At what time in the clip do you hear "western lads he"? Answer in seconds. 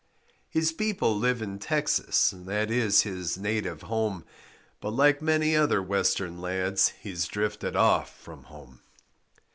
5.79-7.13